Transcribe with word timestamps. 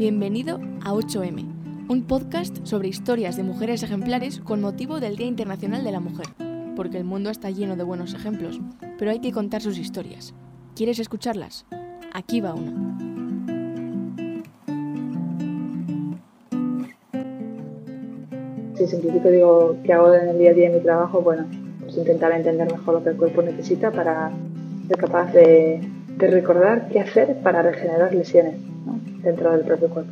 Bienvenido 0.00 0.58
a 0.82 0.94
8M, 0.94 1.44
un 1.90 2.04
podcast 2.06 2.64
sobre 2.64 2.88
historias 2.88 3.36
de 3.36 3.42
mujeres 3.42 3.82
ejemplares 3.82 4.40
con 4.40 4.62
motivo 4.62 4.98
del 4.98 5.16
Día 5.16 5.26
Internacional 5.26 5.84
de 5.84 5.92
la 5.92 6.00
Mujer, 6.00 6.24
porque 6.74 6.96
el 6.96 7.04
mundo 7.04 7.28
está 7.28 7.50
lleno 7.50 7.76
de 7.76 7.84
buenos 7.84 8.14
ejemplos, 8.14 8.62
pero 8.98 9.10
hay 9.10 9.20
que 9.20 9.30
contar 9.30 9.60
sus 9.60 9.76
historias. 9.76 10.32
¿Quieres 10.74 11.00
escucharlas? 11.00 11.66
Aquí 12.14 12.40
va 12.40 12.54
una. 12.54 12.72
Si 18.76 18.86
simplifico 18.86 19.28
digo 19.28 19.76
qué 19.84 19.92
hago 19.92 20.14
en 20.14 20.30
el 20.30 20.38
día 20.38 20.52
a 20.52 20.54
día 20.54 20.68
en 20.68 20.76
mi 20.76 20.80
trabajo, 20.80 21.20
bueno, 21.20 21.44
pues 21.80 21.98
intentar 21.98 22.32
entender 22.32 22.72
mejor 22.72 22.94
lo 22.94 23.04
que 23.04 23.10
el 23.10 23.16
cuerpo 23.18 23.42
necesita 23.42 23.90
para 23.90 24.32
ser 24.88 24.96
capaz 24.96 25.30
de 25.34 25.86
recordar 26.16 26.88
qué 26.88 27.00
hacer 27.00 27.36
para 27.42 27.60
regenerar 27.60 28.14
lesiones 28.14 28.69
dentro 29.22 29.52
del 29.52 29.64
propio 29.64 29.88
cuerpo. 29.88 30.10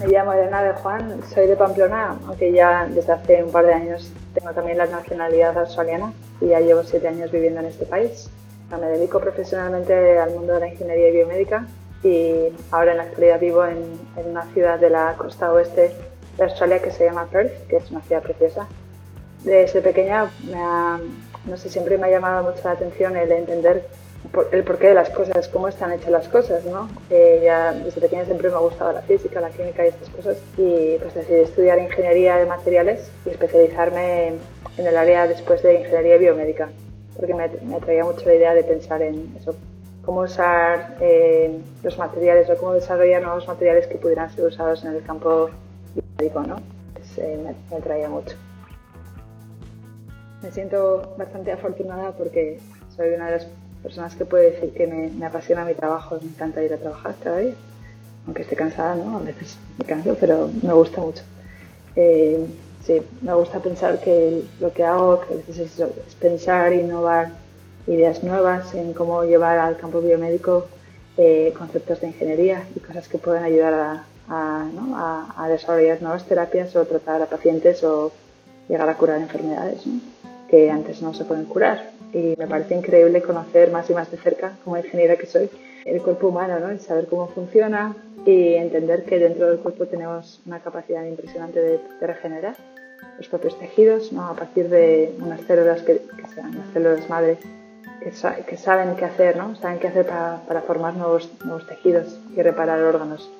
Me 0.00 0.08
llamo 0.08 0.32
Elena 0.34 0.62
de 0.62 0.72
Juan, 0.74 1.20
soy 1.34 1.46
de 1.46 1.56
Pamplona, 1.56 2.16
aunque 2.26 2.52
ya 2.52 2.86
desde 2.86 3.12
hace 3.12 3.42
un 3.42 3.50
par 3.50 3.66
de 3.66 3.72
años 3.72 4.12
tengo 4.34 4.52
también 4.52 4.78
la 4.78 4.86
nacionalidad 4.86 5.56
australiana 5.58 6.12
y 6.40 6.48
ya 6.48 6.60
llevo 6.60 6.82
siete 6.84 7.08
años 7.08 7.32
viviendo 7.32 7.60
en 7.60 7.66
este 7.66 7.86
país. 7.86 8.30
Me 8.70 8.86
dedico 8.86 9.20
profesionalmente 9.20 10.18
al 10.18 10.30
mundo 10.30 10.54
de 10.54 10.60
la 10.60 10.68
ingeniería 10.68 11.10
biomédica 11.10 11.66
y 12.02 12.52
ahora 12.70 12.92
en 12.92 12.98
la 12.98 13.04
actualidad 13.04 13.40
vivo 13.40 13.64
en, 13.64 13.78
en 14.16 14.30
una 14.30 14.44
ciudad 14.52 14.78
de 14.78 14.90
la 14.90 15.14
costa 15.16 15.52
oeste 15.52 15.92
de 16.36 16.44
Australia 16.44 16.80
que 16.80 16.90
se 16.90 17.04
llama 17.04 17.26
Perth, 17.26 17.66
que 17.68 17.76
es 17.76 17.90
una 17.90 18.02
ciudad 18.02 18.22
preciosa 18.22 18.68
desde 19.46 19.80
pequeña, 19.80 20.30
no 21.46 21.56
sé, 21.56 21.70
siempre 21.70 21.96
me 21.96 22.08
ha 22.08 22.10
llamado 22.10 22.50
mucho 22.50 22.62
la 22.64 22.72
atención 22.72 23.16
el 23.16 23.30
entender 23.30 23.86
el 24.50 24.64
porqué 24.64 24.88
de 24.88 24.94
las 24.94 25.08
cosas, 25.10 25.46
cómo 25.48 25.68
están 25.68 25.92
hechas 25.92 26.10
las 26.10 26.28
cosas, 26.28 26.64
¿no? 26.64 26.88
ya 27.08 27.72
desde 27.72 28.00
pequeña 28.00 28.24
siempre 28.24 28.48
me 28.48 28.56
ha 28.56 28.58
gustado 28.58 28.92
la 28.92 29.02
física, 29.02 29.40
la 29.40 29.50
química 29.50 29.84
y 29.84 29.88
estas 29.88 30.10
cosas 30.10 30.38
y 30.58 30.96
pues 30.98 31.14
decidí 31.14 31.40
estudiar 31.40 31.78
ingeniería 31.78 32.36
de 32.36 32.46
materiales 32.46 33.08
y 33.24 33.30
especializarme 33.30 34.32
en 34.76 34.86
el 34.86 34.96
área 34.96 35.28
después 35.28 35.62
de 35.62 35.74
ingeniería 35.74 36.16
biomédica, 36.16 36.68
porque 37.16 37.34
me, 37.34 37.48
me 37.62 37.76
atraía 37.76 38.04
mucho 38.04 38.26
la 38.26 38.34
idea 38.34 38.52
de 38.52 38.64
pensar 38.64 39.00
en 39.00 39.32
eso, 39.40 39.54
cómo 40.04 40.22
usar 40.22 40.96
eh, 41.00 41.60
los 41.84 41.96
materiales 41.96 42.50
o 42.50 42.56
cómo 42.56 42.72
desarrollar 42.72 43.22
nuevos 43.22 43.46
materiales 43.46 43.86
que 43.86 43.96
pudieran 43.96 44.28
ser 44.34 44.44
usados 44.44 44.84
en 44.84 44.96
el 44.96 45.04
campo 45.04 45.50
biomédico, 45.94 46.42
¿no? 46.42 46.56
Pues, 46.94 47.18
eh, 47.18 47.38
me, 47.42 47.54
me 47.70 47.76
atraía 47.76 48.08
mucho. 48.08 48.36
Me 50.42 50.50
siento 50.50 51.14
bastante 51.16 51.52
afortunada 51.52 52.12
porque 52.12 52.60
soy 52.94 53.10
una 53.10 53.26
de 53.26 53.32
las 53.32 53.46
personas 53.82 54.14
que 54.14 54.24
puede 54.24 54.50
decir 54.52 54.72
que 54.74 54.86
me, 54.86 55.24
apasiona 55.24 55.64
mi 55.64 55.74
trabajo, 55.74 56.18
me 56.20 56.28
encanta 56.28 56.62
ir 56.62 56.72
a 56.72 56.76
trabajar 56.76 57.14
cada 57.22 57.38
día, 57.38 57.54
aunque 58.26 58.42
esté 58.42 58.56
cansada, 58.56 58.94
¿no? 58.96 59.18
A 59.18 59.20
veces 59.20 59.56
me 59.78 59.84
canso, 59.84 60.16
pero 60.18 60.50
me 60.62 60.72
gusta 60.72 61.00
mucho. 61.00 61.22
Eh, 61.94 62.46
sí, 62.84 63.00
me 63.22 63.32
gusta 63.34 63.60
pensar 63.60 64.00
que 64.00 64.42
lo 64.60 64.72
que 64.72 64.84
hago 64.84 65.20
que 65.20 65.34
a 65.34 65.36
veces 65.36 65.80
es, 65.80 66.14
pensar, 66.16 66.72
innovar 66.72 67.30
ideas 67.86 68.22
nuevas 68.22 68.74
en 68.74 68.92
cómo 68.92 69.24
llevar 69.24 69.58
al 69.58 69.76
campo 69.76 70.00
biomédico 70.00 70.66
eh, 71.16 71.54
conceptos 71.56 72.00
de 72.00 72.08
ingeniería 72.08 72.64
y 72.74 72.80
cosas 72.80 73.08
que 73.08 73.18
pueden 73.18 73.44
ayudar 73.44 73.72
a, 73.74 74.04
a 74.28 75.48
desarrollar 75.48 76.02
nuevas 76.02 76.24
terapias 76.24 76.74
o 76.74 76.84
tratar 76.84 77.22
a 77.22 77.26
pacientes 77.26 77.82
o 77.84 78.12
llegar 78.68 78.88
a 78.88 78.96
curar 78.96 79.20
enfermedades. 79.20 79.86
¿no? 79.86 80.00
que 80.48 80.70
antes 80.70 81.02
no 81.02 81.14
se 81.14 81.24
pueden 81.24 81.44
curar. 81.44 81.90
Y 82.12 82.34
me 82.38 82.46
parece 82.46 82.74
increíble 82.74 83.22
conocer 83.22 83.70
más 83.70 83.90
y 83.90 83.94
más 83.94 84.10
de 84.10 84.16
cerca, 84.16 84.52
como 84.64 84.76
ingeniera 84.76 85.16
que 85.16 85.26
soy, 85.26 85.50
el 85.84 86.02
cuerpo 86.02 86.28
humano, 86.28 86.58
¿no? 86.58 86.78
saber 86.78 87.06
cómo 87.06 87.28
funciona 87.28 87.94
y 88.24 88.54
entender 88.54 89.04
que 89.04 89.18
dentro 89.18 89.48
del 89.48 89.58
cuerpo 89.58 89.86
tenemos 89.86 90.40
una 90.46 90.60
capacidad 90.60 91.04
impresionante 91.04 91.60
de, 91.60 91.80
regenerar 92.00 92.56
los 93.18 93.28
propios 93.28 93.58
tejidos, 93.58 94.12
¿no? 94.12 94.26
a 94.26 94.34
partir 94.34 94.68
de 94.68 95.14
unas 95.20 95.40
células 95.42 95.82
que, 95.82 96.02
sean 96.34 96.56
las 96.56 96.68
células 96.72 97.08
madre, 97.08 97.38
que, 98.00 98.10
que, 98.44 98.56
saben 98.56 98.96
qué 98.96 99.04
hacer, 99.04 99.36
¿no? 99.36 99.54
saben 99.56 99.78
qué 99.78 99.88
hacer 99.88 100.06
para, 100.06 100.42
para 100.46 100.62
formar 100.62 100.96
nuevos, 100.96 101.30
nuevos 101.44 101.66
tejidos 101.66 102.18
y 102.36 102.42
reparar 102.42 102.82
órganos. 102.82 103.30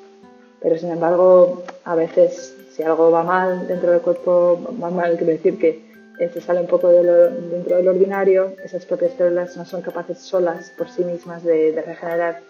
Pero 0.61 0.79
sin 0.79 0.91
embargo, 0.91 1.65
a 1.85 1.95
veces 1.95 2.57
si 2.77 2.83
algo 2.83 3.11
va 3.11 3.23
mal 3.23 3.67
dentro 3.67 3.91
del 3.91 4.03
cuerpo, 4.03 4.61
va 4.83 4.91
mal, 4.91 5.17
quiere 5.17 5.35
decir 5.35 5.59
que 5.59 5.87
se 6.19 6.41
sale 6.43 6.61
un 6.61 6.67
poco 6.67 6.89
de 6.89 7.03
lo, 7.03 7.31
dentro 7.31 7.77
del 7.77 7.89
ordinario, 7.89 8.53
esas 8.63 8.85
propias 8.85 9.13
células 9.15 9.57
no 9.57 9.65
son 9.65 9.81
capaces 9.81 10.19
solas 10.19 10.75
por 10.77 10.91
sí 10.91 11.03
mismas 11.03 11.43
de, 11.43 11.83
regenerar. 11.87 12.41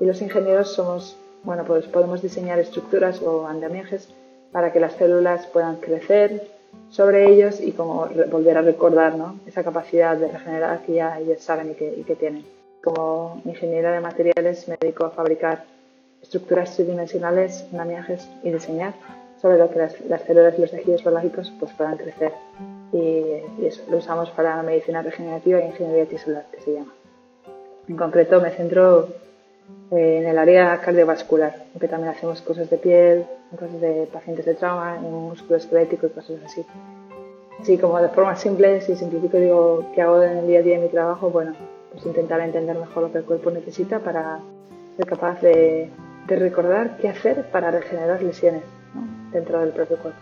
Y 0.00 0.04
los 0.04 0.20
ingenieros 0.22 0.72
somos, 0.72 1.16
bueno, 1.44 1.64
pues 1.64 1.86
podemos 1.86 2.20
diseñar 2.20 2.58
estructuras 2.58 3.22
o 3.22 3.46
andamiajes 3.46 4.08
para 4.50 4.72
que 4.72 4.80
las 4.80 4.94
células 4.94 5.46
puedan 5.46 5.76
crecer 5.76 6.48
sobre 6.90 7.32
ellos 7.32 7.60
y 7.60 7.70
como 7.70 8.08
volver 8.30 8.58
a 8.58 8.62
recordar 8.62 9.16
¿no? 9.16 9.38
esa 9.46 9.62
capacidad 9.62 10.16
de 10.16 10.28
regenerar 10.28 10.80
que 10.80 10.94
ya 10.94 11.18
ellos 11.20 11.40
saben 11.40 11.70
y 11.70 11.74
que, 11.74 11.94
y 11.96 12.02
que 12.02 12.16
tienen. 12.16 12.44
Como 12.82 13.40
ingeniera 13.44 13.92
de 13.92 14.00
materiales 14.00 14.66
me 14.66 14.76
dedico 14.80 15.04
a 15.04 15.10
fabricar 15.10 15.64
estructuras 16.22 16.74
tridimensionales, 16.74 17.64
andamiajes 17.72 18.28
y 18.42 18.50
diseñar 18.50 18.94
sobre 19.40 19.58
lo 19.58 19.70
que 19.70 19.78
las, 19.78 20.00
las 20.02 20.22
células 20.22 20.54
y 20.58 20.62
los 20.62 20.70
tejidos 20.70 21.02
biológicos 21.02 21.52
pues, 21.58 21.72
puedan 21.72 21.96
crecer 21.96 22.32
y, 22.92 23.64
eso 23.64 23.82
lo 23.90 23.98
usamos 23.98 24.30
para 24.30 24.62
medicina 24.62 25.02
regenerativa 25.02 25.58
e 25.58 25.66
ingeniería 25.66 26.06
tisular, 26.06 26.44
que 26.52 26.60
se 26.60 26.72
llama. 26.74 26.92
En 27.88 27.96
concreto 27.96 28.40
me 28.40 28.50
centro 28.50 29.08
eh, 29.90 30.18
en 30.20 30.26
el 30.26 30.38
área 30.38 30.80
cardiovascular, 30.80 31.54
aunque 31.72 31.88
también 31.88 32.12
hacemos 32.12 32.40
cosas 32.42 32.68
de 32.70 32.78
piel, 32.78 33.26
cosas 33.58 33.80
de 33.80 34.08
pacientes 34.12 34.44
de 34.44 34.54
trauma, 34.54 34.96
en 34.96 35.12
músculo 35.12 35.56
esquelético 35.56 36.06
y 36.06 36.10
cosas 36.10 36.38
así. 36.44 36.64
Así 37.60 37.78
como 37.78 38.00
de 38.00 38.08
forma 38.08 38.36
simple, 38.36 38.80
si 38.80 38.96
simplifico 38.96 39.38
digo 39.38 39.86
qué 39.94 40.02
hago 40.02 40.22
en 40.22 40.38
el 40.38 40.46
día 40.46 40.58
a 40.58 40.62
día 40.62 40.76
en 40.76 40.82
mi 40.82 40.88
trabajo, 40.88 41.30
bueno, 41.30 41.54
pues 41.92 42.04
intentar 42.04 42.40
entender 42.40 42.76
mejor 42.76 43.04
lo 43.04 43.12
que 43.12 43.18
el 43.18 43.24
cuerpo 43.24 43.50
necesita 43.50 44.00
para 44.00 44.40
ser 44.96 45.06
capaz 45.06 45.40
de, 45.40 45.90
recordar 46.28 46.96
qué 46.98 47.08
hacer 47.08 47.44
para 47.50 47.70
regenerar 47.70 48.20
lesiones 48.20 48.62
dentro 49.32 49.60
del 49.60 49.70
propio 49.70 49.96
cuerpo 49.98 50.20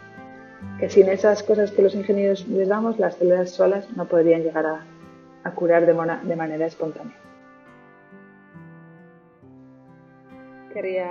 que 0.79 0.91
sin 0.91 1.09
esas 1.09 1.43
cosas 1.43 1.71
que 1.71 1.83
los 1.83 1.95
ingenieros 1.95 2.47
les 2.49 2.69
damos, 2.69 2.99
las 2.99 3.17
células 3.17 3.51
solas 3.51 3.89
no 3.97 4.07
podrían 4.07 4.43
llegar 4.43 4.67
a, 4.67 5.51
curar 5.53 5.87
de, 5.87 5.93
de, 5.93 6.37
manera 6.37 6.67
espontánea. 6.67 7.17
Quería 10.73 11.11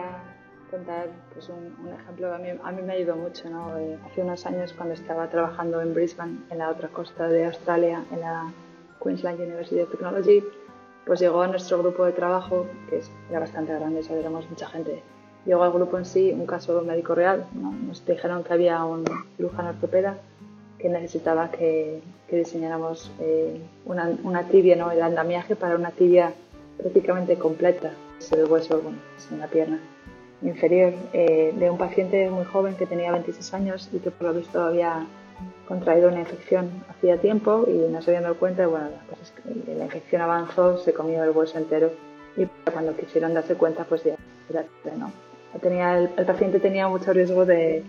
contar 0.70 1.08
pues, 1.34 1.50
un, 1.50 1.88
ejemplo, 1.88 2.34
a 2.34 2.38
mí, 2.40 2.50
a 2.62 2.72
mí 2.72 2.82
me 2.82 2.94
ayudó 2.94 3.16
mucho. 3.16 3.50
¿no? 3.50 3.78
Eh, 3.78 3.98
hace 4.06 4.22
unos 4.22 4.46
años 4.46 4.74
cuando 4.74 4.96
estaba 4.96 5.30
trabajando 5.30 5.82
en 5.82 5.94
Brisbane, 5.94 6.40
en 6.50 6.58
la 6.58 6.70
otra 6.70 6.90
costa 6.90 7.28
de 7.30 7.46
Australia, 7.46 8.04
en 8.12 8.20
la 8.20 8.52
Queensland 9.02 9.40
University 9.40 9.80
of 9.80 9.92
Technology, 9.92 10.44
pues 11.06 11.20
llegó 11.20 11.42
a 11.42 11.48
nuestro 11.48 11.80
grupo 11.80 12.06
de 12.06 12.12
trabajo, 12.12 12.66
que 12.90 13.02
era 13.30 13.40
bastante 13.40 13.74
grande, 13.74 14.02
éramos 14.10 14.50
mucha 14.50 14.68
gente, 14.68 15.04
llegó 15.46 15.64
al 15.64 15.72
grupo 15.72 15.98
en 15.98 16.06
sí 16.06 16.32
un 16.32 16.46
caso 16.46 16.82
médico 16.82 17.16
real. 17.16 17.46
Nos 17.54 18.06
dijeron 18.06 18.44
que 18.44 18.54
había 18.54 18.84
un 18.86 19.06
cirujano 19.38 19.70
ortopeda 19.70 20.18
que 20.80 20.90
necesitaba 20.90 21.50
que, 21.50 22.02
diseñáramos 22.30 23.12
eh, 23.20 23.62
una, 23.86 24.44
tibia, 24.50 24.76
¿no? 24.76 24.92
el 24.92 25.04
andamiaje 25.04 25.56
para 25.56 25.76
una 25.76 25.92
tibia 25.92 26.34
prácticamente 26.78 27.38
completa, 27.38 27.92
el 28.32 28.46
hueso 28.46 28.82
bueno, 28.82 28.98
en 29.32 29.40
la 29.40 29.46
pierna 29.46 29.80
inferior, 30.42 30.94
eh, 31.14 31.54
de 31.56 31.70
un 31.70 31.78
paciente 31.78 32.30
muy 32.32 32.44
joven 32.46 32.76
que 32.76 32.88
tenía 32.88 33.12
26 33.12 33.54
años 33.54 33.90
y 33.94 34.00
que 34.00 34.10
por 34.10 34.30
lo 34.30 34.34
visto 34.34 34.62
había 34.62 35.06
contraído 35.68 36.10
una 36.10 36.22
infección 36.22 36.70
hacía 36.90 37.18
tiempo 37.18 37.66
y 37.68 37.92
no 37.92 38.02
se 38.02 38.12
habían 38.12 38.24
dado 38.24 38.36
cuenta. 38.36 38.68
Bueno, 38.68 38.88
cosa 39.10 39.22
es 39.22 39.32
que 39.32 39.76
la 39.76 39.86
infección 39.86 40.22
avanzó, 40.22 40.78
se 40.80 40.94
comió 40.94 41.24
el 41.24 41.32
hueso 41.32 41.58
entero 41.58 41.92
y 42.36 42.46
cuando 42.72 42.96
quisieron 42.96 43.34
darse 43.34 43.56
cuenta, 43.56 43.84
pues 43.84 44.04
ya 44.04 44.16
era 44.50 44.66
¿no? 44.98 45.12
Tenía, 45.62 45.98
el, 45.98 46.10
paciente 46.26 46.60
tenía 46.60 46.88
mucho 46.88 47.14
riesgo 47.14 47.46
de, 47.46 47.84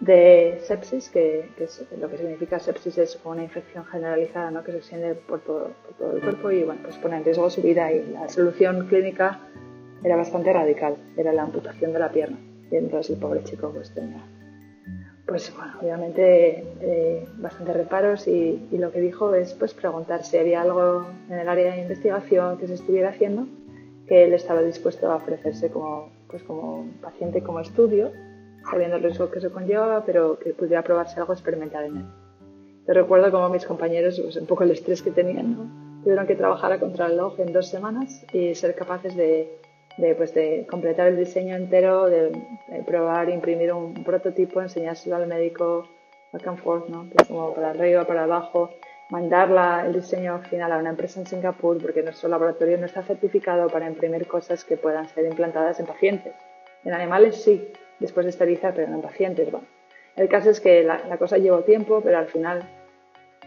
de 0.00 0.60
sepsis, 0.62 1.08
que, 1.08 1.50
es, 1.58 1.84
lo 1.98 2.10
que 2.10 2.18
significa 2.18 2.58
sepsis 2.58 2.98
es 2.98 3.18
una 3.24 3.42
infección 3.42 3.84
generalizada 3.86 4.50
¿no? 4.50 4.62
que 4.62 4.72
se 4.72 4.78
extiende 4.78 5.14
por 5.14 5.40
todo, 5.40 5.70
todo, 5.98 6.12
el 6.12 6.20
cuerpo 6.20 6.50
y 6.50 6.64
bueno, 6.64 6.80
pues 6.82 6.96
pone 6.96 7.16
en 7.16 7.24
riesgo 7.24 7.48
su 7.50 7.62
vida 7.62 7.92
y 7.92 8.04
la 8.12 8.28
solución 8.28 8.86
clínica 8.88 9.40
era 10.04 10.16
bastante 10.16 10.52
radical, 10.52 10.96
era 11.16 11.32
la 11.32 11.42
amputación 11.42 11.92
de 11.92 11.98
la 11.98 12.10
pierna. 12.10 12.38
Y 12.70 12.76
entonces 12.76 13.14
el 13.14 13.20
pobre 13.20 13.42
chico 13.44 13.70
pues 13.72 13.94
tenía, 13.94 14.24
pues 15.26 15.54
bueno, 15.56 15.72
obviamente 15.80 16.64
eh, 16.80 17.28
bastante 17.36 17.72
reparos 17.72 18.26
y, 18.26 18.68
y, 18.70 18.78
lo 18.78 18.90
que 18.90 19.00
dijo 19.00 19.34
es 19.34 19.54
pues 19.54 19.72
preguntar 19.72 20.24
si 20.24 20.36
había 20.36 20.62
algo 20.62 21.06
en 21.30 21.38
el 21.38 21.48
área 21.48 21.74
de 21.74 21.82
investigación 21.82 22.58
que 22.58 22.66
se 22.66 22.74
estuviera 22.74 23.10
haciendo 23.10 23.46
que 24.06 24.24
él 24.24 24.32
estaba 24.34 24.62
dispuesto 24.62 25.10
a 25.10 25.16
ofrecerse 25.16 25.70
como 25.70 26.10
pues 26.28 26.42
como 26.42 26.86
paciente 27.00 27.42
como 27.42 27.60
estudio, 27.60 28.12
sabiendo 28.70 28.96
el 28.96 29.02
riesgo 29.02 29.30
que 29.30 29.38
eso 29.38 29.52
conllevaba, 29.52 30.04
pero 30.04 30.38
que 30.38 30.52
pudiera 30.52 30.82
probarse 30.82 31.20
algo 31.20 31.32
experimental 31.32 31.84
en 31.84 31.96
él. 31.98 32.04
Te 32.86 32.94
recuerdo 32.94 33.30
como 33.30 33.48
mis 33.48 33.66
compañeros, 33.66 34.20
pues 34.20 34.36
un 34.36 34.46
poco 34.46 34.64
el 34.64 34.70
estrés 34.70 35.02
que 35.02 35.10
tenían. 35.10 36.00
Tuvieron 36.04 36.26
que 36.26 36.36
trabajar 36.36 36.72
a 36.72 36.78
contrarreloj 36.78 37.40
en 37.40 37.52
dos 37.52 37.68
semanas 37.68 38.24
y 38.32 38.54
ser 38.54 38.76
capaces 38.76 39.16
de, 39.16 39.58
de, 39.98 40.14
pues 40.14 40.34
de 40.34 40.66
completar 40.70 41.08
el 41.08 41.16
diseño 41.16 41.56
entero, 41.56 42.06
de, 42.06 42.30
probar, 42.86 43.28
imprimir 43.28 43.72
un, 43.72 44.04
prototipo, 44.04 44.60
enseñárselo 44.60 45.16
al 45.16 45.26
médico 45.26 45.88
back 46.32 46.46
and 46.46 46.58
forth, 46.58 46.88
¿no? 46.88 47.08
Pues 47.12 47.28
como 47.28 47.54
para 47.54 47.70
arriba, 47.70 48.04
para 48.04 48.24
abajo, 48.24 48.70
mandar 49.10 49.86
el 49.86 49.92
diseño 49.92 50.40
final 50.50 50.72
a 50.72 50.78
una 50.78 50.90
empresa 50.90 51.20
en 51.20 51.26
Singapur 51.26 51.80
porque 51.80 52.02
nuestro 52.02 52.28
laboratorio 52.28 52.76
no 52.78 52.86
está 52.86 53.02
certificado 53.02 53.68
para 53.68 53.86
imprimir 53.86 54.26
cosas 54.26 54.64
que 54.64 54.76
puedan 54.76 55.08
ser 55.08 55.26
implantadas 55.26 55.78
en 55.80 55.86
pacientes. 55.86 56.34
En 56.84 56.92
animales 56.92 57.42
sí, 57.42 57.72
después 58.00 58.26
de 58.26 58.30
esterilizar, 58.30 58.74
pero 58.74 58.88
no 58.88 58.96
en 58.96 59.02
pacientes. 59.02 59.50
Bueno, 59.50 59.66
el 60.16 60.28
caso 60.28 60.50
es 60.50 60.60
que 60.60 60.82
la, 60.82 61.18
cosa 61.18 61.38
llevó 61.38 61.60
tiempo, 61.60 62.00
pero 62.02 62.18
al 62.18 62.26
final, 62.26 62.62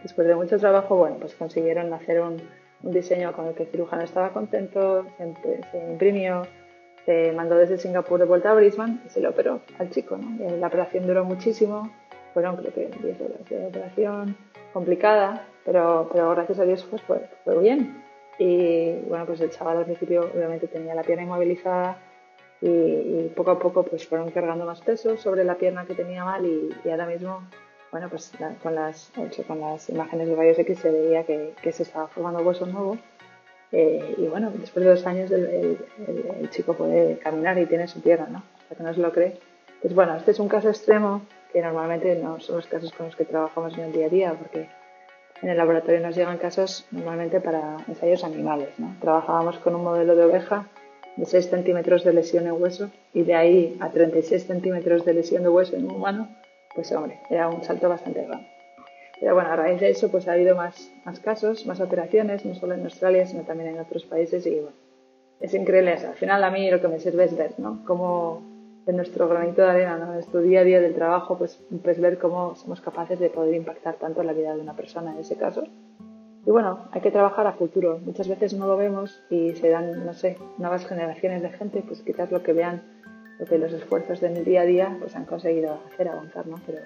después 0.03 0.27
de 0.27 0.35
mucho 0.35 0.57
trabajo, 0.57 0.95
bueno, 0.95 1.17
pues 1.19 1.33
consiguieron 1.35 1.91
hacer 1.93 2.21
un, 2.21 2.41
diseño 2.81 3.33
con 3.33 3.47
el 3.47 3.55
que 3.55 3.63
el 3.63 3.69
cirujano 3.69 4.03
estaba 4.03 4.29
contento, 4.29 5.05
se, 5.17 5.77
imprimió, 5.91 6.43
se 7.05 7.33
mandó 7.33 7.57
desde 7.57 7.77
Singapur 7.77 8.19
de 8.19 8.25
vuelta 8.25 8.51
a 8.51 8.53
Brisbane 8.53 8.99
y 9.05 9.09
se 9.09 9.19
lo 9.19 9.31
operó 9.31 9.59
al 9.77 9.89
chico. 9.89 10.15
¿no? 10.15 10.55
La 10.55 10.67
operación 10.67 11.05
duró 11.05 11.25
muchísimo, 11.25 11.91
fueron 12.33 12.55
creo 12.55 12.73
que 12.73 12.87
10 13.03 13.21
horas 13.21 13.49
de 13.49 13.65
operación, 13.65 14.37
complicada, 14.73 15.47
pero, 15.65 16.09
pero 16.11 16.31
gracias 16.31 16.59
a 16.59 16.65
Dios 16.65 16.85
pues 16.89 17.01
fue, 17.03 17.29
fue 17.43 17.57
bien. 17.59 18.03
Y 18.37 18.93
bueno, 19.07 19.25
pues 19.25 19.41
el 19.41 19.49
chaval 19.49 19.77
al 19.77 19.85
principio 19.85 20.29
obviamente 20.33 20.67
tenía 20.67 20.95
la 20.95 21.03
pierna 21.03 21.23
inmovilizada 21.23 21.97
y, 22.61 23.29
poco 23.35 23.51
a 23.51 23.59
poco 23.59 23.83
pues 23.83 24.07
fueron 24.07 24.31
cargando 24.31 24.65
más 24.65 24.81
peso 24.81 25.17
sobre 25.17 25.43
la 25.43 25.55
pierna 25.55 25.85
que 25.85 25.93
tenía 25.93 26.23
mal 26.23 26.45
y, 26.45 26.89
ahora 26.89 27.05
mismo, 27.05 27.43
bueno, 27.91 28.09
pues 28.09 28.31
con, 28.63 28.75
las, 28.75 29.11
con 29.47 29.59
las 29.59 29.89
imágenes 29.89 30.27
de 30.27 30.35
rayos 30.35 30.59
X 30.59 30.79
se 30.79 30.91
veía 30.91 31.23
que, 31.25 31.53
que 31.61 31.71
se 31.71 31.83
estaba 31.83 32.07
formando 32.07 32.41
hueso 32.41 32.65
nuevo. 32.65 32.97
Eh, 33.71 34.15
y 34.17 34.27
bueno, 34.27 34.51
después 34.55 34.83
de 34.83 34.91
dos 34.91 35.05
años 35.05 35.29
el, 35.29 35.77
el, 36.07 36.49
chico 36.49 36.73
puede 36.73 37.19
caminar 37.19 37.59
y 37.59 37.67
tiene 37.67 37.87
su 37.87 38.01
pierna, 38.01 38.27
¿no? 38.27 38.43
Hasta 38.61 38.75
que 38.75 38.83
no 38.83 38.93
se 38.93 38.99
lo 38.99 39.11
cree. 39.11 39.37
Pues 39.81 39.93
bueno, 39.93 40.15
este 40.15 40.31
es 40.31 40.39
un 40.39 40.47
caso 40.47 40.69
extremo 40.69 41.21
que 41.51 41.61
normalmente 41.61 42.15
no 42.15 42.39
son 42.39 42.57
los 42.57 42.67
casos 42.67 42.91
con 42.93 43.07
los 43.07 43.15
que 43.15 43.25
trabajamos 43.25 43.77
en 43.77 43.85
el 43.85 43.91
día 43.91 44.05
a 44.05 44.09
día, 44.09 44.33
porque 44.33 44.69
en 45.41 45.49
el 45.49 45.57
laboratorio 45.57 45.99
nos 46.01 46.15
llegan 46.15 46.37
casos 46.37 46.85
normalmente 46.91 47.39
para 47.39 47.77
ensayos 47.87 48.23
animales. 48.23 48.69
¿no? 48.77 48.95
Trabajábamos 48.99 49.57
con 49.59 49.75
un 49.75 49.83
modelo 49.83 50.15
de 50.15 50.25
oveja 50.25 50.67
de 51.15 51.25
6 51.25 51.49
centímetros 51.49 52.03
de 52.03 52.13
lesión 52.13 52.45
en 52.47 52.61
hueso 52.61 52.89
y 53.13 53.23
de 53.23 53.35
ahí 53.35 53.77
a 53.79 53.89
36 53.89 54.45
centímetros 54.45 55.05
de 55.05 55.13
lesión 55.13 55.43
de 55.43 55.49
hueso 55.49 55.75
en 55.75 55.85
un 55.85 55.95
humano, 55.95 56.29
pues 56.75 56.91
hombre, 56.91 57.19
era 57.29 57.49
un 57.49 57.63
salto 57.63 57.89
bastante 57.89 58.23
grande. 58.23 58.47
Pero 59.19 59.35
bueno, 59.35 59.51
a 59.51 59.55
raíz 59.55 59.81
de 59.81 59.89
eso 59.89 60.09
pues 60.09 60.27
ha 60.27 60.33
habido 60.33 60.55
más, 60.55 60.91
más 61.03 61.19
casos, 61.19 61.65
más 61.65 61.81
operaciones, 61.81 62.45
no 62.45 62.55
solo 62.55 62.73
en 62.73 62.83
Australia, 62.83 63.25
sino 63.25 63.43
también 63.43 63.75
en 63.75 63.79
otros 63.79 64.05
países 64.05 64.45
y 64.45 64.55
bueno, 64.55 64.75
es 65.41 65.53
increíble. 65.53 65.93
Al 65.93 66.15
final 66.15 66.43
a 66.43 66.51
mí 66.51 66.69
lo 66.69 66.79
que 66.79 66.87
me 66.87 66.99
sirve 66.99 67.25
es 67.25 67.35
ver, 67.35 67.53
¿no? 67.57 67.83
Cómo 67.85 68.41
en 68.89 68.97
nuestro 68.97 69.27
granito 69.27 69.61
de 69.61 69.69
arena, 69.69 69.99
en 70.01 70.13
nuestro 70.13 70.41
día 70.41 70.61
a 70.61 70.63
día 70.63 70.81
del 70.81 70.95
trabajo, 70.95 71.37
pues, 71.37 71.61
pues 71.83 72.01
ver 72.01 72.17
cómo 72.17 72.55
somos 72.55 72.81
capaces 72.81 73.19
de 73.19 73.29
poder 73.29 73.53
impactar 73.53 73.95
tanto 73.95 74.21
en 74.21 74.27
la 74.27 74.33
vida 74.33 74.55
de 74.55 74.61
una 74.61 74.75
persona 74.75 75.11
en 75.13 75.19
ese 75.19 75.37
caso. 75.37 75.63
Y 76.45 76.51
bueno, 76.51 76.87
hay 76.91 77.01
que 77.01 77.11
trabajar 77.11 77.45
a 77.45 77.53
futuro. 77.53 77.99
Muchas 77.99 78.27
veces 78.27 78.53
no 78.55 78.65
lo 78.65 78.77
vemos 78.77 79.21
y 79.29 79.53
se 79.53 79.69
dan, 79.69 80.05
no 80.05 80.13
sé, 80.13 80.37
nuevas 80.57 80.87
generaciones 80.87 81.43
de 81.43 81.49
gente, 81.49 81.83
pues 81.87 82.01
quizás 82.01 82.31
lo 82.31 82.41
que 82.41 82.53
vean, 82.53 82.81
lo 83.37 83.45
que 83.45 83.59
los 83.59 83.71
esfuerzos 83.73 84.21
del 84.21 84.43
día 84.43 84.61
a 84.61 84.65
día 84.65 84.97
pues 84.99 85.15
han 85.15 85.25
conseguido 85.25 85.77
hacer 85.93 86.07
avanzar, 86.07 86.47
¿no? 86.47 86.55
Pero, 86.65 86.79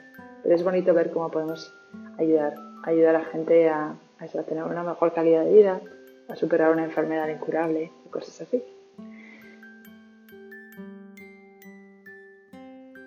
pero 0.44 0.56
es 0.56 0.64
bonito 0.64 0.94
ver 0.94 1.12
cómo 1.12 1.32
podemos 1.32 1.74
ayudar, 2.18 2.56
ayudar 2.84 3.16
a 3.16 3.26
gente 3.26 3.70
a, 3.70 3.96
a, 4.20 4.24
a 4.24 4.44
tener 4.44 4.66
una 4.66 4.84
mejor 4.84 5.14
calidad 5.14 5.46
de 5.46 5.54
vida, 5.54 5.80
a 6.28 6.36
superar 6.36 6.72
una 6.72 6.84
enfermedad 6.84 7.30
incurable 7.30 7.92
y 8.06 8.10
cosas 8.10 8.42
así. 8.42 8.62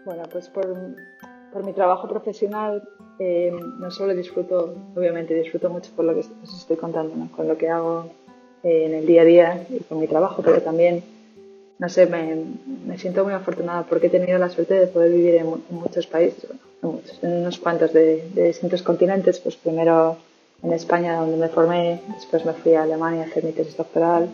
Bueno, 0.06 0.22
pues 0.30 0.48
por, 0.48 0.64
por 1.52 1.64
mi 1.64 1.72
trabajo 1.72 2.08
profesional 2.08 2.88
eh, 3.18 3.52
no 3.80 3.90
solo 3.90 4.14
disfruto, 4.14 4.72
obviamente 4.94 5.34
disfruto 5.34 5.68
mucho 5.68 5.90
por 5.96 6.04
lo 6.04 6.14
que 6.14 6.20
estoy 6.20 6.76
contando, 6.76 7.12
con 7.34 7.48
lo 7.48 7.58
que 7.58 7.68
hago 7.68 8.06
eh, 8.62 8.84
en 8.86 8.94
el 8.94 9.04
día 9.04 9.22
a 9.22 9.24
día 9.24 9.66
y 9.68 9.80
con 9.80 9.98
mi 9.98 10.06
trabajo, 10.06 10.42
pero 10.44 10.62
también, 10.62 11.02
no 11.80 11.88
sé, 11.88 12.06
me, 12.06 12.40
me, 12.86 12.96
siento 12.98 13.24
muy 13.24 13.32
afortunada 13.32 13.82
porque 13.82 14.06
he 14.06 14.10
tenido 14.10 14.38
la 14.38 14.48
suerte 14.48 14.74
de 14.74 14.86
poder 14.86 15.10
vivir 15.10 15.34
en, 15.34 15.46
muchos 15.70 16.06
países, 16.06 16.46
en, 17.22 17.32
unos 17.40 17.58
cuantos 17.58 17.92
de, 17.92 18.30
de, 18.32 18.44
distintos 18.44 18.84
continentes, 18.84 19.40
pues 19.40 19.56
primero 19.56 20.18
en 20.62 20.72
España 20.72 21.16
donde 21.16 21.36
me 21.36 21.48
formé, 21.48 22.00
después 22.14 22.46
me 22.46 22.52
fui 22.52 22.74
a 22.74 22.84
Alemania 22.84 23.24
a 23.24 23.26
hacer 23.26 23.42
mi 23.42 23.50
tesis 23.50 23.76
doctoral, 23.76 24.28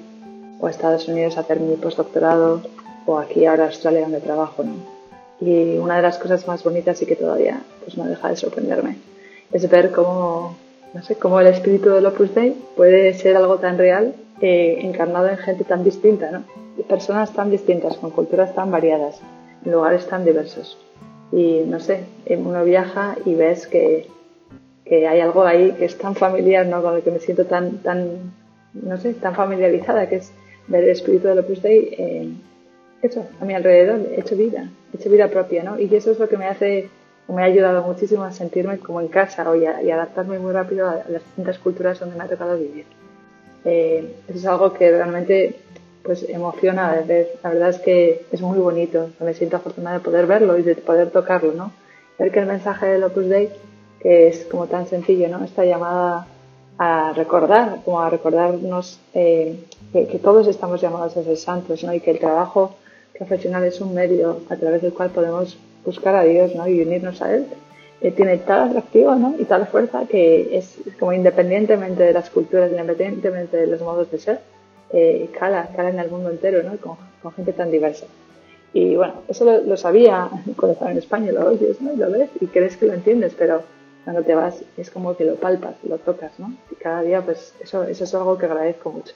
o 0.61 0.67
a 0.67 0.71
Estados 0.71 1.09
Unidos 1.09 1.39
a 1.39 1.41
hacer 1.41 1.61
mi 1.61 1.77
postdoctorado, 1.77 2.61
o 3.07 3.17
aquí 3.19 3.47
ahora 3.47 3.65
a 3.65 3.67
Australia 3.69 4.03
donde 4.03 4.21
trabajo, 4.21 4.65
¿no? 4.65 4.92
Y 5.45 5.79
una 5.79 5.97
de 5.97 6.03
las 6.03 6.19
cosas 6.19 6.47
más 6.47 6.63
bonitas 6.63 7.03
y 7.03 7.07
que 7.07 7.17
todavía 7.17 7.63
pues, 7.85 7.97
no 7.97 8.05
deja 8.05 8.29
de 8.29 8.37
sorprenderme 8.37 8.97
es 9.53 9.69
ver 9.69 9.91
cómo, 9.91 10.57
no 10.95 11.03
sé, 11.03 11.17
cómo 11.17 11.41
el 11.41 11.47
espíritu 11.47 11.91
del 11.91 12.07
Opus 12.07 12.35
Dei 12.35 12.57
puede 12.77 13.13
ser 13.15 13.37
algo 13.37 13.59
tan 13.59 13.77
real 13.77 14.15
eh, 14.41 14.79
encarnado 14.81 15.29
en 15.29 15.37
gente 15.37 15.65
tan 15.65 15.85
distinta, 15.85 16.31
¿no? 16.31 16.45
personas 16.89 17.33
tan 17.33 17.51
distintas, 17.51 17.97
con 17.99 18.11
culturas 18.11 18.55
tan 18.55 18.71
variadas, 18.71 19.21
en 19.65 19.73
lugares 19.73 20.07
tan 20.07 20.25
diversos. 20.25 20.79
Y 21.31 21.61
no 21.67 21.81
sé, 21.81 22.05
uno 22.29 22.65
viaja 22.65 23.17
y 23.25 23.35
ves 23.35 23.67
que, 23.67 24.09
que 24.85 25.07
hay 25.07 25.21
algo 25.21 25.45
ahí 25.45 25.73
que 25.73 25.85
es 25.85 25.97
tan 25.97 26.15
familiar, 26.15 26.67
¿no? 26.67 26.83
Con 26.83 26.97
el 26.97 27.03
que 27.03 27.11
me 27.11 27.21
siento 27.21 27.45
tan, 27.47 27.79
tan, 27.79 28.33
no 28.75 28.97
sé, 28.99 29.15
tan 29.15 29.35
familiarizada, 29.35 30.09
que 30.09 30.17
es 30.17 30.33
ver 30.67 30.85
el 30.85 30.91
espíritu 30.91 31.29
del 31.29 31.39
Opus 31.39 31.63
Dei 31.63 31.95
eso, 33.03 33.27
a 33.41 33.45
mi 33.45 33.55
alrededor, 33.55 34.01
he 34.13 34.21
hecho 34.21 34.37
vida, 34.37 34.69
he 34.93 34.97
hecho 34.97 35.11
vida 35.11 35.29
propia, 35.29 35.65
¿no? 35.65 35.79
Y 35.79 35.93
eso 35.95 36.13
es 36.13 36.19
lo 36.19 36.29
que 36.29 36.37
me 36.37 36.47
hace, 36.47 36.89
me 37.29 37.43
ha 37.43 37.47
ayudado 37.47 37.83
muchísimo 37.83 38.23
a 38.23 38.33
sentirme 38.33 38.79
como 38.79 39.01
en 39.01 39.09
casa 39.09 39.45
y, 39.57 39.87
y 39.87 39.91
adaptarme 39.91 40.39
muy 40.39 40.53
rápido 40.53 40.89
a, 40.89 41.03
las 41.09 41.25
distintas 41.25 41.59
culturas 41.59 41.99
donde 41.99 42.17
me 42.17 42.25
ha 42.25 42.29
tocado 42.29 42.57
vivir. 42.57 42.87
Eh, 43.65 44.17
eso 44.29 44.39
es 44.39 44.47
algo 44.47 44.73
que 44.73 44.91
realmente 44.91 45.57
pues 46.03 46.29
emociona. 46.29 47.05
La 47.43 47.51
verdad 47.51 47.71
es 47.71 47.79
que 47.79 48.27
es 48.31 48.41
muy 48.41 48.59
bonito. 48.59 49.11
Me 49.21 49.35
siento 49.35 49.57
afortunada 49.57 49.99
de 49.99 50.05
poder 50.05 50.27
verlo 50.27 50.59
y 50.59 50.63
de 50.63 50.75
poder 50.77 51.11
tocarlo, 51.11 51.53
¿no? 51.53 51.73
Ver 52.19 52.31
que 52.31 52.41
el 52.41 52.47
mensaje 52.47 52.87
del 52.87 53.05
Opus 53.05 53.29
Dei, 53.29 53.51
que 54.01 54.29
es 54.29 54.45
como 54.47 54.67
tan 54.67 54.87
sencillo, 54.87 55.29
¿no? 55.29 55.45
Esta 55.45 55.65
llamada 55.65 56.27
a 56.79 57.13
recordar, 57.15 57.79
como 57.85 58.01
a 58.01 58.11
recordarnos 58.11 58.99
eh, 59.15 59.65
que, 59.93 60.07
que, 60.07 60.19
todos 60.19 60.49
estamos 60.49 60.81
llamados 60.81 61.17
a 61.17 61.23
ser 61.23 61.37
santos, 61.37 61.85
¿no? 61.85 61.95
Y 61.95 62.01
que 62.01 62.11
el 62.11 62.19
trabajo 62.19 62.75
profesional 63.17 63.65
es 63.65 63.81
un 63.81 63.95
medio 63.95 64.41
a 64.49 64.57
través 64.57 64.83
del 64.83 64.93
cual 64.93 65.11
podemos 65.11 65.57
buscar 65.85 66.15
a 66.15 66.25
Dios 66.25 66.55
¿no? 66.55 66.67
y 66.69 66.81
unirnos 66.81 67.23
a 67.23 67.35
Él. 67.35 67.47
Eh, 68.01 68.11
tiene 68.11 68.39
tal 68.39 68.71
atractivo 68.71 69.15
¿no? 69.15 69.35
y 69.39 69.45
tal 69.45 69.67
fuerza 69.67 70.07
que 70.09 70.57
es 70.57 70.79
como 70.99 71.13
independientemente 71.13 72.03
de 72.03 72.13
las 72.13 72.31
culturas, 72.31 72.71
independientemente 72.71 73.57
de 73.57 73.67
los 73.69 73.81
modos 73.81 74.11
de 74.11 74.19
ser, 74.19 74.41
eh, 74.93 75.31
cala, 75.39 75.69
cala 75.77 75.91
en 75.91 76.01
el 76.01 76.11
mundo 76.11 76.31
entero 76.31 76.63
¿no? 76.63 76.77
con, 76.79 76.97
con 77.23 77.33
gente 77.33 77.53
tan 77.53 77.71
diversa. 77.71 78.07
Y 78.73 78.97
bueno, 78.97 79.23
eso 79.29 79.45
lo, 79.45 79.77
sabía 79.77 80.29
cuando 80.57 80.73
estaba 80.73 80.91
en 80.91 80.99
España, 80.99 81.33
lo 81.33 81.51
oyes 81.51 81.81
¿no? 81.81 81.93
y 81.93 81.97
lo 81.97 82.11
ves 82.11 82.31
y 82.41 82.47
crees 82.47 82.77
que 82.77 82.87
lo 82.87 82.95
entiendes, 82.95 83.35
pero 83.39 83.63
cuando 84.05 84.23
te 84.23 84.35
vas 84.35 84.63
es 84.77 84.91
como 84.91 85.17
que 85.17 85.25
lo 85.25 85.37
palpas, 85.37 85.77
lo 85.85 85.99
tocas, 85.99 86.33
¿no? 86.39 86.53
Y 86.71 86.75
cada 86.75 87.03
día, 87.03 87.21
pues 87.23 87.55
eso, 87.61 87.85
eso 87.85 88.05
es 88.05 88.15
algo 88.15 88.37
que 88.37 88.47
agradezco 88.47 88.91
mucho. 88.91 89.15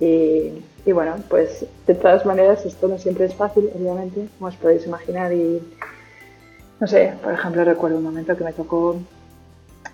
Y, 0.00 0.92
bueno, 0.92 1.16
pues 1.28 1.66
de 1.86 1.94
todas 1.94 2.24
maneras 2.24 2.64
esto 2.64 2.88
no 2.88 2.98
siempre 2.98 3.26
es 3.26 3.34
fácil, 3.34 3.70
obviamente, 3.78 4.26
como 4.38 4.48
os 4.48 4.56
podéis 4.56 4.86
imaginar. 4.86 5.32
Y 5.32 5.62
no 6.80 6.86
sé, 6.86 7.12
por 7.22 7.34
ejemplo, 7.34 7.64
recuerdo 7.64 7.98
un 7.98 8.04
momento 8.04 8.36
que 8.36 8.44
me 8.44 8.52
tocó 8.52 8.96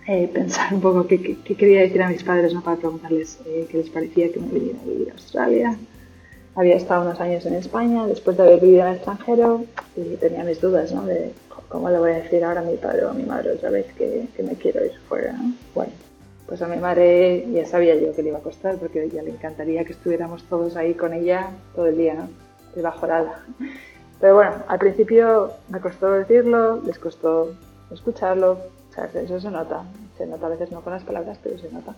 eh, 0.06 0.30
pensar 0.32 0.72
un 0.72 0.80
poco 0.80 1.06
qué, 1.08 1.36
quería 1.42 1.80
decir 1.80 2.00
a 2.02 2.08
mis 2.08 2.22
padres 2.22 2.54
¿no? 2.54 2.62
para 2.62 2.76
preguntarles 2.76 3.40
eh, 3.44 3.66
qué 3.68 3.78
les 3.78 3.90
parecía 3.90 4.30
que 4.32 4.38
me 4.38 4.48
viniera 4.48 4.78
a 4.80 4.86
vivir 4.86 5.10
a 5.10 5.12
Australia. 5.14 5.76
Había 6.54 6.76
estado 6.76 7.02
unos 7.02 7.20
años 7.20 7.44
en 7.44 7.54
España 7.54 8.06
después 8.06 8.36
de 8.36 8.44
haber 8.44 8.60
vivido 8.60 8.82
en 8.82 8.88
el 8.88 8.94
extranjero 8.94 9.64
y 9.96 10.16
tenía 10.16 10.44
mis 10.44 10.60
dudas 10.60 10.92
¿no? 10.92 11.04
de 11.04 11.32
cómo 11.68 11.90
le 11.90 11.98
voy 11.98 12.12
a 12.12 12.22
decir 12.22 12.44
ahora 12.44 12.60
a 12.60 12.64
mi 12.64 12.76
padre 12.76 13.04
o 13.04 13.10
a 13.10 13.14
mi 13.14 13.24
madre 13.24 13.52
otra 13.52 13.70
vez 13.70 13.86
que, 13.98 14.28
que 14.34 14.42
me 14.42 14.54
quiero 14.54 14.84
ir 14.84 14.92
fuera. 15.08 15.32
¿no? 15.32 15.52
Bueno, 15.74 15.92
pues 16.46 16.62
a 16.62 16.68
mi 16.68 16.76
madre 16.76 17.44
ya 17.52 17.66
sabía 17.66 17.94
yo 17.96 18.14
que 18.14 18.22
le 18.22 18.28
iba 18.28 18.38
a 18.38 18.42
costar 18.42 18.76
porque 18.76 19.00
a 19.00 19.02
ella 19.04 19.22
le 19.22 19.30
encantaría 19.30 19.84
que 19.84 19.92
estuviéramos 19.92 20.44
todos 20.44 20.76
ahí 20.76 20.94
con 20.94 21.12
ella 21.12 21.50
todo 21.74 21.86
el 21.86 21.96
día, 21.96 22.14
¿no? 22.14 22.28
bajo 22.82 23.06
el 23.06 23.12
ala. 23.12 23.40
Pero 24.20 24.34
bueno, 24.34 24.52
al 24.68 24.78
principio 24.78 25.52
me 25.68 25.80
costó 25.80 26.10
decirlo, 26.12 26.80
les 26.82 26.98
costó 26.98 27.54
escucharlo, 27.90 28.58
eso 29.14 29.40
se 29.40 29.50
nota, 29.50 29.84
se 30.16 30.26
nota 30.26 30.46
a 30.46 30.50
veces 30.50 30.72
no 30.72 30.80
con 30.80 30.92
las 30.92 31.02
palabras, 31.02 31.38
pero 31.42 31.58
se 31.58 31.70
nota. 31.70 31.94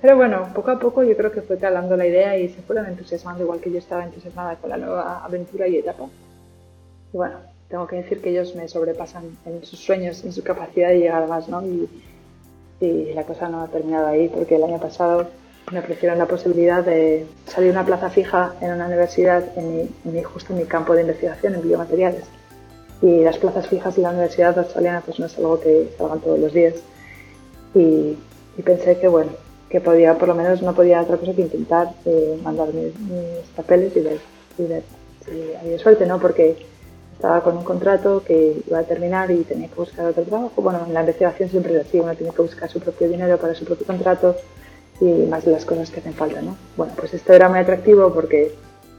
Pero 0.00 0.16
bueno, 0.16 0.50
poco 0.54 0.70
a 0.70 0.78
poco 0.78 1.02
yo 1.02 1.16
creo 1.16 1.32
que 1.32 1.40
fue 1.40 1.58
calando 1.58 1.96
la 1.96 2.06
idea 2.06 2.36
y 2.38 2.48
se 2.48 2.60
fueron 2.62 2.86
entusiasmando 2.86 3.44
igual 3.44 3.60
que 3.60 3.70
yo 3.70 3.78
estaba 3.78 4.04
entusiasmada 4.04 4.56
con 4.56 4.70
la 4.70 4.76
nueva 4.76 5.24
aventura 5.24 5.66
y 5.66 5.76
etapa. 5.76 6.04
Y 7.12 7.16
bueno, 7.16 7.36
tengo 7.68 7.86
que 7.86 7.96
decir 7.96 8.20
que 8.20 8.30
ellos 8.30 8.54
me 8.54 8.68
sobrepasan 8.68 9.24
en 9.46 9.64
sus 9.64 9.78
sueños, 9.78 10.22
en 10.24 10.32
su 10.32 10.42
capacidad 10.42 10.90
de 10.90 10.98
llegar 10.98 11.26
más, 11.28 11.48
¿no? 11.48 11.62
Y 12.80 13.12
la 13.14 13.24
cosa 13.24 13.48
no 13.48 13.62
ha 13.62 13.68
terminado 13.68 14.06
ahí 14.06 14.28
porque 14.28 14.56
el 14.56 14.64
año 14.64 14.78
pasado 14.78 15.28
me 15.72 15.80
ofrecieron 15.80 16.18
la 16.18 16.26
posibilidad 16.26 16.84
de 16.84 17.26
salir 17.46 17.72
una 17.72 17.84
plaza 17.84 18.10
fija 18.10 18.54
en 18.60 18.72
una 18.72 18.86
universidad 18.86 19.44
en 19.56 19.88
mi, 20.04 20.22
justo 20.22 20.52
en 20.52 20.60
mi 20.60 20.64
campo 20.64 20.94
de 20.94 21.00
investigación 21.02 21.54
en 21.54 21.62
biomateriales. 21.62 22.24
Y 23.02 23.22
las 23.22 23.36
plazas 23.38 23.66
fijas 23.66 23.96
en 23.96 24.04
la 24.04 24.10
universidad 24.10 24.58
australiana 24.58 25.02
pues 25.04 25.18
no 25.18 25.26
es 25.26 25.36
algo 25.36 25.60
que 25.60 25.90
salgan 25.98 26.20
todos 26.20 26.38
los 26.38 26.52
días. 26.52 26.74
Y, 27.74 28.16
pensé 28.62 28.98
que 28.98 29.08
bueno, 29.08 29.32
que 29.68 29.80
podía, 29.80 30.16
por 30.16 30.28
lo 30.28 30.34
menos 30.34 30.62
no 30.62 30.74
podía 30.74 31.02
otra 31.02 31.16
cosa 31.18 31.34
que 31.34 31.42
intentar 31.42 31.88
eh, 32.04 32.38
mandar 32.42 32.68
mis, 32.72 32.92
papeles 33.54 33.94
y 33.96 34.00
ver, 34.00 34.18
y 34.58 34.62
ver 34.64 34.82
si 35.24 35.54
había 35.54 35.78
suerte, 35.78 36.06
¿no? 36.06 36.18
Porque 36.18 36.56
estaba 37.16 37.42
con 37.42 37.56
un 37.56 37.64
contrato 37.64 38.22
que 38.22 38.62
iba 38.66 38.78
a 38.78 38.82
terminar 38.82 39.30
y 39.30 39.42
tenía 39.42 39.68
que 39.68 39.74
buscar 39.74 40.06
otro 40.06 40.22
trabajo. 40.22 40.52
Bueno, 40.60 40.82
en 40.86 40.92
la 40.92 41.00
investigación 41.00 41.48
siempre 41.48 41.74
es 41.74 41.86
así, 41.86 41.98
uno 41.98 42.14
tiene 42.14 42.32
que 42.32 42.42
buscar 42.42 42.68
su 42.68 42.78
propio 42.78 43.08
dinero 43.08 43.38
para 43.38 43.54
su 43.54 43.64
propio 43.64 43.86
contrato 43.86 44.36
y 45.00 45.04
más 45.04 45.46
las 45.46 45.64
cosas 45.64 45.90
que 45.90 46.00
hacen 46.00 46.12
falta, 46.12 46.42
¿no? 46.42 46.56
Bueno, 46.76 46.92
pues 46.96 47.14
esto 47.14 47.32
era 47.32 47.48
muy 47.48 47.58
atractivo 47.58 48.12
porque 48.12 48.52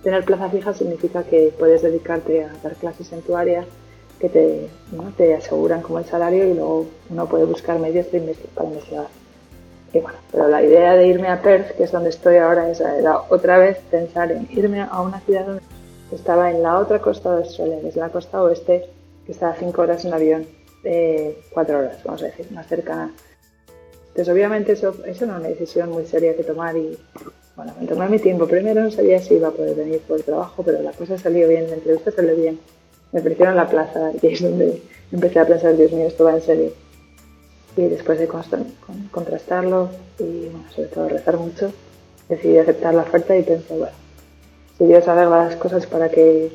tener 0.03 0.25
plaza 0.25 0.50
fija 0.50 0.74
significa 0.74 1.24
que 1.24 1.53
puedes 1.59 1.83
dedicarte 1.83 2.43
a 2.43 2.51
dar 2.63 2.74
clases 2.75 3.12
en 3.13 3.21
tu 3.21 3.38
área 3.38 3.65
que 4.19 4.29
te, 4.29 4.67
te 5.15 5.36
aseguran 5.36 5.83
como 5.83 6.00
el 6.00 6.05
salario 6.05 6.43
y 6.47 6.55
luego 6.55 6.88
uno 7.12 7.27
puede 7.27 7.45
buscar 7.45 7.77
medios 7.77 8.07
para 8.07 8.67
investigar. 8.67 9.07
Y 9.93 10.00
bueno, 10.00 10.17
pero 10.31 10.47
la 10.47 10.63
idea 10.63 10.95
de 10.95 11.07
irme 11.07 11.27
a 11.27 11.41
Perth, 11.41 11.77
que 11.77 11.83
es 11.83 11.91
donde 11.91 12.09
estoy 12.09 12.38
ahora, 12.38 12.67
era 12.71 13.21
otra 13.29 13.59
vez 13.59 13.77
pensar 13.91 14.31
en 14.31 14.47
irme 14.51 14.81
a 14.81 15.01
una 15.01 15.19
ciudad 15.19 15.45
donde 15.45 15.62
estaba 16.16 16.52
en 16.52 16.64
la 16.64 16.80
otra 16.80 17.00
costa 17.00 17.32
de 17.32 17.44
Australia, 17.44 17.82
que 17.82 17.90
es 17.90 17.96
la 17.96 18.10
costa 18.10 18.42
oeste, 18.42 18.90
que 19.26 19.32
está 19.32 19.50
a 19.50 19.56
cinco 19.56 19.82
horas 19.82 20.06
en 20.06 20.14
avión, 20.14 20.46
cuatro 21.54 21.80
horas, 21.80 21.98
vamos 22.04 22.24
a 22.24 22.28
decir, 22.28 22.52
más 22.52 22.68
cercana 22.68 23.12
entonces, 24.18 24.34
obviamente, 24.34 24.72
eso, 24.72 24.96
eso 25.06 25.26
era 25.26 25.38
una 25.38 25.48
decisión 25.48 25.92
muy 25.92 26.04
seria 26.08 26.36
que 26.36 26.44
tomar 26.44 26.76
y, 26.76 26.98
bueno, 27.56 27.72
me 27.80 27.86
tomé 27.86 28.10
mi 28.10 28.18
tiempo. 28.18 28.48
Primero 28.48 28.82
no 28.82 28.90
sabía 28.90 29.22
si 29.22 29.36
iba 29.36 29.50
a 29.50 29.52
poder 29.52 29.76
venir 29.76 30.00
por 30.08 30.18
el 30.18 30.24
trabajo, 30.24 30.64
pero 30.64 30.82
la 30.82 30.92
cosa 30.92 31.20
salió 31.20 31.48
bien, 31.48 31.70
la 31.70 31.76
entrevista 31.76 32.10
salió 32.10 32.36
bien. 32.36 32.60
Me 33.12 33.20
ofrecieron 33.20 33.56
la 33.56 33.70
plaza 33.70 34.12
y 34.24 34.26
es 34.26 34.42
donde 34.42 34.82
empecé 35.12 35.38
a 35.38 35.46
pensar, 35.46 35.78
Dios 35.78 35.92
mío, 35.92 36.08
esto 36.08 36.24
va 36.24 36.34
en 36.34 36.42
serio. 36.42 36.72
Y 37.76 37.84
después 37.84 38.18
de 38.18 38.28
contrastarlo 39.12 39.90
y, 40.18 40.48
bueno, 40.50 40.66
sobre 40.72 40.88
todo 40.88 41.10
rezar 41.10 41.38
mucho, 41.38 41.72
decidí 42.28 42.58
aceptar 42.58 42.96
la 42.96 43.04
oferta 43.04 43.38
y 43.38 43.44
pensé, 43.44 43.78
bueno, 43.78 43.96
si 44.77 44.86
Dios 44.86 45.07
arregla 45.07 45.46
las 45.46 45.55
cosas 45.55 45.86
para 45.86 46.10
que 46.10 46.51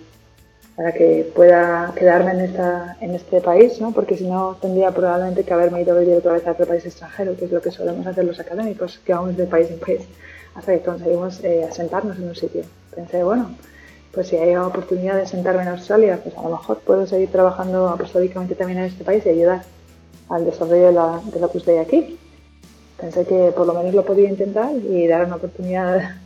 para 0.77 0.93
que 0.93 1.31
pueda 1.35 1.93
quedarme 1.95 2.33
en, 2.33 2.41
esta, 2.41 2.97
en 3.01 3.15
este 3.15 3.41
país, 3.41 3.81
¿no? 3.81 3.93
porque 3.93 4.17
si 4.17 4.27
no 4.27 4.57
tendría 4.61 4.91
probablemente 4.91 5.45
que 5.45 5.53
haberme 5.53 5.83
ido 5.83 5.95
a 5.95 6.01
vivir 6.01 6.17
otra 6.17 6.33
vez 6.33 6.47
a 6.47 6.53
otro 6.53 6.67
país 6.67 6.85
extranjero, 6.87 7.37
que 7.37 7.45
es 7.45 7.53
lo 7.53 7.61
que 7.61 7.71
solemos 7.71 8.07
hacer 8.07 8.25
los 8.25 8.41
académicos, 8.41 8.99
que 9.05 9.13
vamos 9.13 9.37
de 9.37 9.47
país 9.47 9.71
en 9.71 9.79
país 9.79 10.01
hasta 10.55 10.73
que 10.73 10.81
conseguimos 10.81 11.43
eh, 11.45 11.65
asentarnos 11.65 12.17
en 12.19 12.25
un 12.29 12.35
sitio. 12.35 12.63
Pensé, 12.95 13.23
bueno, 13.23 13.55
pues 14.13 14.29
si 14.29 14.37
hay 14.37 14.57
oportunidad 14.57 15.17
de 15.17 15.27
sentarme 15.27 15.63
en 15.63 15.69
Australia, 15.69 16.21
pues 16.23 16.37
a 16.37 16.43
lo 16.43 16.51
mejor 16.51 16.79
puedo 16.81 17.07
seguir 17.07 17.31
trabajando 17.31 17.89
apostólicamente 17.89 18.55
también 18.55 18.79
en 18.81 18.85
este 18.87 19.05
país 19.05 19.25
y 19.25 19.31
ayudar 19.31 19.63
al 20.29 20.45
desarrollo 20.45 20.87
de 20.87 20.93
la, 20.93 21.21
de 21.33 21.41
la 21.41 21.81
aquí. 21.81 22.19
Pensé 22.99 23.25
que 23.25 23.53
por 23.57 23.67
lo 23.67 23.75
menos 23.75 23.95
lo 23.95 24.05
podía 24.05 24.29
intentar 24.29 24.71
y 24.75 25.07
dar 25.07 25.25
una 25.27 25.37
oportunidad 25.37 26.17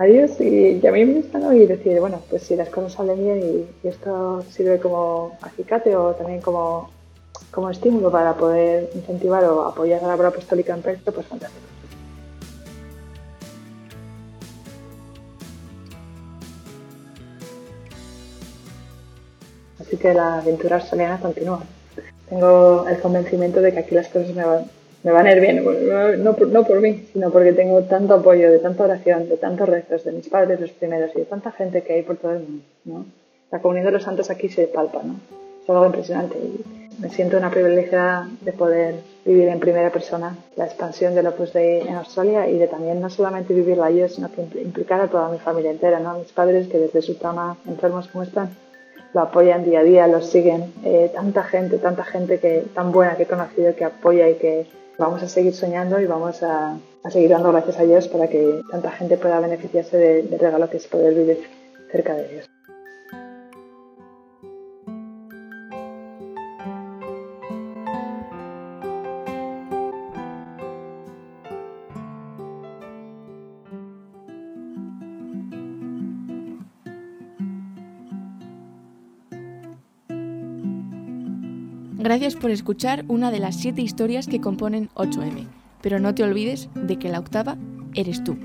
adiós 0.00 0.40
y, 0.40 0.84
a 0.86 0.92
mí 0.92 1.04
me 1.04 1.14
gusta 1.20 1.38
¿no? 1.38 1.52
y 1.52 1.66
decir, 1.66 2.00
bueno, 2.00 2.22
pues 2.30 2.42
si 2.44 2.56
las 2.56 2.70
cosas 2.70 2.94
salen 2.94 3.18
bien 3.22 3.68
y, 3.84 3.86
esto 3.86 4.42
sirve 4.50 4.80
como 4.80 5.36
acicate 5.42 5.94
o 5.94 6.14
también 6.14 6.40
como, 6.40 6.90
como 7.50 7.68
estímulo 7.70 8.10
para 8.10 8.34
poder 8.34 8.90
incentivar 8.94 9.44
o 9.44 9.68
apoyar 9.68 10.02
a 10.02 10.08
la 10.08 10.14
obra 10.14 10.28
apostólica 10.28 10.74
en 10.74 10.80
Perto, 10.80 11.12
pues 11.12 11.26
fantástico. 11.26 11.66
Así 19.80 19.96
que 19.98 20.14
la 20.14 20.38
aventura 20.38 20.76
australiana 20.76 21.20
continúa. 21.20 21.62
Tengo 22.28 22.86
el 22.88 23.00
convencimiento 23.00 23.60
de 23.60 23.72
que 23.72 23.80
aquí 23.80 23.94
las 23.94 24.08
cosas 24.08 24.34
me 24.34 24.44
van, 24.44 24.64
me 25.02 25.12
van 25.12 25.26
a 25.26 25.32
ir 25.32 25.40
bien, 25.40 25.64
no, 26.22 26.32
no 26.32 26.64
por 26.64 26.80
mí, 26.80 27.08
sino 27.12 27.30
porque 27.30 27.52
tengo 27.52 27.82
tanto 27.82 28.14
apoyo, 28.14 28.50
de 28.50 28.58
tanta 28.58 28.84
oración, 28.84 29.28
de 29.28 29.36
tantos 29.36 29.68
rezos, 29.68 30.04
de 30.04 30.12
mis 30.12 30.28
padres 30.28 30.60
los 30.60 30.70
primeros 30.72 31.10
y 31.14 31.20
de 31.20 31.24
tanta 31.24 31.52
gente 31.52 31.82
que 31.82 31.94
hay 31.94 32.02
por 32.02 32.16
todo 32.16 32.32
el 32.32 32.62
mundo. 32.84 33.06
La 33.50 33.60
comunidad 33.60 33.86
de 33.86 33.92
los 33.92 34.02
santos 34.02 34.30
aquí 34.30 34.48
se 34.48 34.66
palpa, 34.66 35.02
¿no? 35.02 35.16
es 35.62 35.68
algo 35.68 35.86
impresionante 35.86 36.38
y 36.38 36.64
me 37.00 37.08
siento 37.08 37.38
una 37.38 37.50
privilegiada 37.50 38.28
de 38.42 38.52
poder 38.52 38.96
vivir 39.24 39.48
en 39.48 39.58
primera 39.58 39.90
persona 39.90 40.36
la 40.56 40.66
expansión 40.66 41.14
de 41.14 41.26
Opus 41.26 41.52
Dei 41.52 41.80
en 41.80 41.94
Australia 41.94 42.48
y 42.48 42.58
de 42.58 42.68
también 42.68 43.00
no 43.00 43.08
solamente 43.08 43.54
vivirla 43.54 43.90
yo, 43.90 44.06
sino 44.08 44.30
que 44.30 44.42
implicar 44.60 45.00
a 45.00 45.08
toda 45.08 45.30
mi 45.30 45.38
familia 45.38 45.70
entera, 45.70 45.98
¿no? 45.98 46.18
mis 46.18 46.32
padres 46.32 46.68
que 46.68 46.78
desde 46.78 47.00
su 47.00 47.18
cama 47.18 47.56
enfermos 47.66 48.08
como 48.08 48.24
están 48.24 48.50
lo 49.12 49.22
apoyan 49.22 49.64
día 49.64 49.80
a 49.80 49.82
día, 49.82 50.06
los 50.06 50.26
siguen, 50.26 50.72
eh, 50.84 51.10
tanta 51.12 51.42
gente, 51.42 51.78
tanta 51.78 52.04
gente 52.04 52.38
que 52.38 52.64
tan 52.74 52.92
buena 52.92 53.16
que 53.16 53.24
he 53.24 53.26
conocido 53.26 53.74
que 53.74 53.84
apoya 53.84 54.28
y 54.28 54.34
que 54.34 54.66
vamos 55.00 55.22
a 55.22 55.28
seguir 55.28 55.54
soñando 55.54 55.98
y 55.98 56.06
vamos 56.06 56.42
a, 56.42 56.78
seguir 57.10 57.30
dando 57.30 57.50
gracias 57.50 57.78
a 57.78 57.82
Dios 57.84 58.06
para 58.06 58.28
que 58.28 58.60
tanta 58.70 58.90
gente 58.90 59.16
pueda 59.16 59.40
beneficiarse 59.40 59.96
del 59.96 60.38
regalo 60.38 60.68
que 60.68 60.76
es 60.76 60.86
poder 60.86 61.14
vivir 61.14 61.38
cerca 61.90 62.14
de 62.14 62.28
Dios. 62.28 62.50
Gracias 82.00 82.34
por 82.34 82.50
escuchar 82.50 83.04
una 83.08 83.30
de 83.30 83.40
las 83.40 83.56
siete 83.56 83.82
historias 83.82 84.26
que 84.26 84.40
componen 84.40 84.88
8M, 84.94 85.46
pero 85.82 86.00
no 86.00 86.14
te 86.14 86.22
olvides 86.22 86.70
de 86.74 86.98
que 86.98 87.10
la 87.10 87.18
octava 87.18 87.58
eres 87.94 88.24
tú. 88.24 88.38